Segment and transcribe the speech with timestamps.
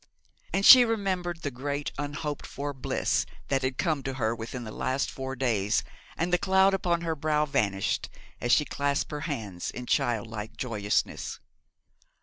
[0.51, 4.71] And she remembered the great unhoped for bliss that had come to her within the
[4.71, 5.83] last four days,
[6.17, 8.09] and the cloud upon her brow vanished,
[8.39, 11.39] as she clasped her hands in child like joyousness.